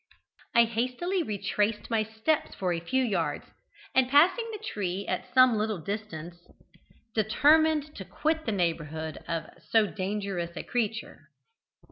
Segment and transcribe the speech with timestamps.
[0.55, 3.45] "I hastily retraced my steps for a few yards,
[3.93, 6.39] and passing the tree at some little distance,
[7.13, 11.29] determined to quit the neighbourhood of so dangerous a creature.